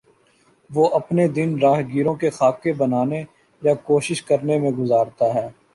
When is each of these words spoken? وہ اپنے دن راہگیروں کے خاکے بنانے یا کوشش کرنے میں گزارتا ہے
وہ 0.69 0.87
اپنے 0.93 1.27
دن 1.27 1.49
راہگیروں 1.61 2.15
کے 2.15 2.29
خاکے 2.29 2.73
بنانے 2.73 3.23
یا 3.61 3.73
کوشش 3.83 4.21
کرنے 4.23 4.57
میں 4.59 4.71
گزارتا 4.71 5.33
ہے 5.33 5.47